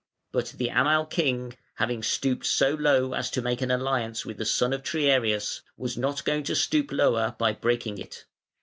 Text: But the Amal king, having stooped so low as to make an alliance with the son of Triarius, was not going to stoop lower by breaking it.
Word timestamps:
But 0.31 0.55
the 0.57 0.69
Amal 0.69 1.05
king, 1.05 1.55
having 1.75 2.01
stooped 2.01 2.47
so 2.47 2.71
low 2.73 3.13
as 3.13 3.29
to 3.29 3.41
make 3.43 3.61
an 3.61 3.69
alliance 3.69 4.25
with 4.25 4.37
the 4.37 4.45
son 4.45 4.73
of 4.73 4.81
Triarius, 4.81 5.61
was 5.77 5.95
not 5.95 6.25
going 6.25 6.41
to 6.45 6.55
stoop 6.55 6.91
lower 6.91 7.35
by 7.37 7.53
breaking 7.53 7.99
it. 7.99 8.25